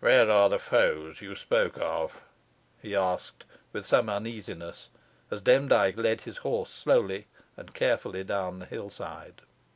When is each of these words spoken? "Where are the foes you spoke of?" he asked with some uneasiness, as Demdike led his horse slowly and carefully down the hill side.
"Where 0.00 0.28
are 0.28 0.48
the 0.48 0.58
foes 0.58 1.20
you 1.20 1.36
spoke 1.36 1.78
of?" 1.78 2.20
he 2.82 2.96
asked 2.96 3.44
with 3.72 3.86
some 3.86 4.08
uneasiness, 4.10 4.88
as 5.30 5.40
Demdike 5.40 5.96
led 5.96 6.22
his 6.22 6.38
horse 6.38 6.70
slowly 6.70 7.28
and 7.56 7.72
carefully 7.74 8.24
down 8.24 8.58
the 8.58 8.66
hill 8.66 8.90
side. 8.90 9.40